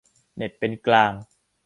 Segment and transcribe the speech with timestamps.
[0.35, 1.13] เน็ตเป็นกลาง